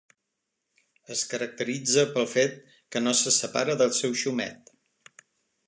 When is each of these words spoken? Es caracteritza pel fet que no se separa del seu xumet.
Es 1.15 1.21
caracteritza 1.33 2.05
pel 2.15 2.25
fet 2.33 2.57
que 2.95 3.03
no 3.05 3.15
se 3.21 3.37
separa 3.37 3.79
del 3.83 3.95
seu 3.99 4.19
xumet. 4.23 4.77